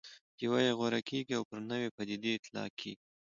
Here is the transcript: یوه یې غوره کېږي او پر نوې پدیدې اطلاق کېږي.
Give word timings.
یوه 0.43 0.59
یې 0.65 0.71
غوره 0.77 1.01
کېږي 1.09 1.33
او 1.35 1.43
پر 1.49 1.59
نوې 1.71 1.89
پدیدې 1.95 2.31
اطلاق 2.37 2.71
کېږي. 2.81 3.01